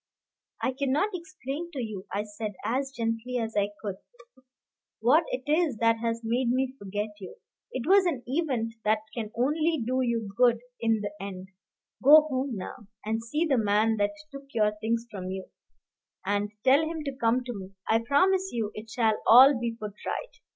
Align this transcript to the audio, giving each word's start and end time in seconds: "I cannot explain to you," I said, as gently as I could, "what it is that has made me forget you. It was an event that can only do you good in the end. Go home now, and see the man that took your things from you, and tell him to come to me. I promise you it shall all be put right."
"I 0.63 0.71
cannot 0.73 1.11
explain 1.13 1.69
to 1.73 1.79
you," 1.79 2.07
I 2.11 2.23
said, 2.23 2.53
as 2.65 2.91
gently 2.91 3.37
as 3.37 3.55
I 3.55 3.69
could, 3.83 3.97
"what 4.99 5.25
it 5.27 5.43
is 5.45 5.77
that 5.77 5.99
has 5.99 6.21
made 6.23 6.49
me 6.49 6.73
forget 6.79 7.09
you. 7.19 7.35
It 7.71 7.85
was 7.87 8.07
an 8.07 8.23
event 8.25 8.73
that 8.83 9.01
can 9.13 9.29
only 9.35 9.79
do 9.85 10.01
you 10.01 10.33
good 10.35 10.57
in 10.79 11.01
the 11.01 11.11
end. 11.23 11.49
Go 12.01 12.21
home 12.23 12.55
now, 12.55 12.87
and 13.05 13.21
see 13.23 13.45
the 13.45 13.59
man 13.59 13.97
that 13.97 14.13
took 14.31 14.47
your 14.55 14.75
things 14.81 15.05
from 15.11 15.29
you, 15.29 15.51
and 16.25 16.51
tell 16.63 16.81
him 16.83 17.03
to 17.03 17.15
come 17.15 17.43
to 17.43 17.53
me. 17.53 17.75
I 17.87 17.99
promise 17.99 18.49
you 18.51 18.71
it 18.73 18.89
shall 18.89 19.21
all 19.27 19.53
be 19.59 19.75
put 19.79 19.93
right." 20.03 20.35